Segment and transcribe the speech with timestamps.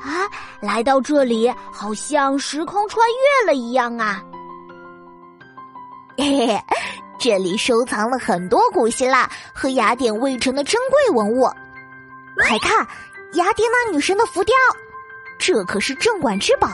[0.00, 0.28] 啊，
[0.60, 4.22] 来到这里好像时空穿越了一样啊！
[6.18, 6.60] 嘿嘿，
[7.18, 11.44] 这里收藏了很多古希腊和雅典卫城的珍贵文物，
[12.46, 12.86] 快看，
[13.34, 14.54] 雅典娜女神的浮雕，
[15.38, 16.68] 这可是镇馆之宝。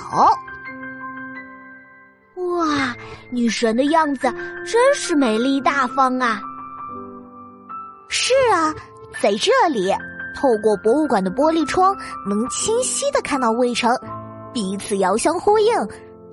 [2.35, 2.95] 哇，
[3.31, 4.33] 女神的样子
[4.65, 6.41] 真是美丽大方啊！
[8.09, 8.75] 是啊，
[9.21, 9.93] 在这里。
[10.43, 11.97] 透过博物馆的玻璃窗，
[12.29, 13.97] 能清晰的看到卫城，
[14.53, 15.73] 彼此遥相呼应，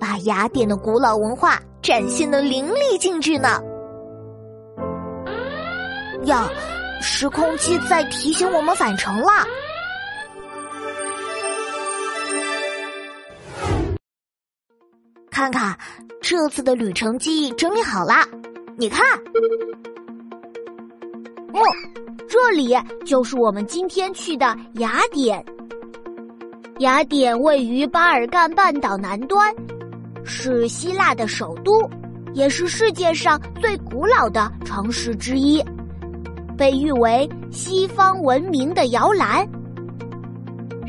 [0.00, 3.60] 把雅典的古老文化展现的淋漓尽致呢。
[6.24, 6.50] 呀，
[7.00, 9.46] 时空机在提醒我们返程了。
[15.30, 15.78] 看看，
[16.20, 18.26] 这次的旅程记忆整理好了，
[18.76, 19.06] 你看，
[21.52, 21.60] 哦。
[22.28, 25.44] 这里就是我们今天去的雅典。
[26.78, 29.52] 雅典位于巴尔干半岛南端，
[30.24, 31.90] 是希腊的首都，
[32.32, 35.62] 也是世界上最古老的城市之一，
[36.56, 39.46] 被誉为西方文明的摇篮。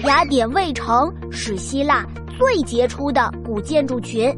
[0.06, 2.06] 雅典卫城是希腊
[2.40, 4.34] 最杰出的古建筑群，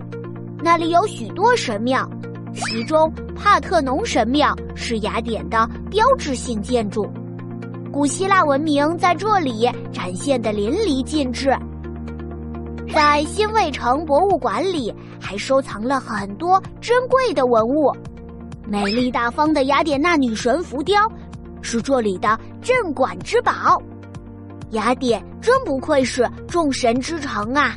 [0.63, 2.09] 那里有许多神庙。
[2.53, 7.07] 其中，帕特农神庙是雅典的标志性建筑，
[7.91, 11.51] 古希腊文明在这里展现的淋漓尽致。
[12.93, 17.91] 在新卫城博物馆里，还收藏了很多珍贵的文物。
[18.67, 21.11] 美丽大方的雅典娜女神浮雕
[21.61, 23.81] 是这里的镇馆之宝。
[24.71, 27.75] 雅典真不愧是众神之城啊！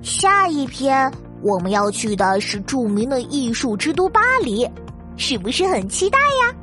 [0.00, 1.12] 下一篇。
[1.42, 4.68] 我们要去的是著名的艺术之都巴黎，
[5.16, 6.54] 是不是很期待呀？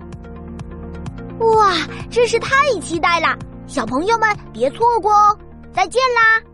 [1.40, 1.76] 哇，
[2.10, 3.38] 真是太期待了！
[3.68, 5.38] 小朋友们别错过哦！
[5.74, 6.49] 再见啦！